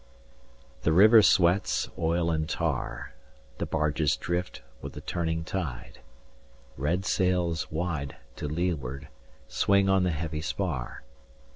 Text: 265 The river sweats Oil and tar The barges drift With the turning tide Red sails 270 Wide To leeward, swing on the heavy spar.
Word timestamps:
265 0.83 0.83
The 0.83 0.93
river 0.93 1.21
sweats 1.21 1.89
Oil 1.95 2.31
and 2.31 2.49
tar 2.49 3.13
The 3.59 3.67
barges 3.67 4.15
drift 4.15 4.63
With 4.81 4.93
the 4.93 5.01
turning 5.01 5.43
tide 5.43 5.99
Red 6.75 7.05
sails 7.05 7.65
270 7.65 7.77
Wide 7.77 8.15
To 8.37 8.47
leeward, 8.47 9.07
swing 9.47 9.89
on 9.89 10.01
the 10.01 10.09
heavy 10.09 10.41
spar. 10.41 11.03